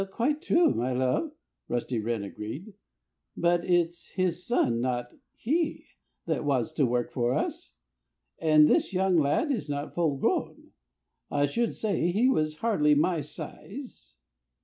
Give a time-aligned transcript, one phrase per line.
[0.09, 1.31] "Quite true, my love!"
[1.69, 2.73] Rusty Wren agreed.
[3.37, 5.85] "But it's his son not he
[6.25, 7.75] that wants to work for us.
[8.39, 10.71] And this young lad is not full grown.
[11.29, 14.15] I should say he was hardly my size."